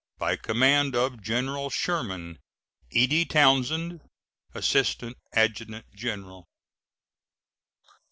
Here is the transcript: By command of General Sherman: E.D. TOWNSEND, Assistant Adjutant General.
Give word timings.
By 0.17 0.35
command 0.35 0.95
of 0.95 1.21
General 1.21 1.69
Sherman: 1.69 2.39
E.D. 2.89 3.25
TOWNSEND, 3.25 4.01
Assistant 4.55 5.15
Adjutant 5.33 5.85
General. 5.95 6.43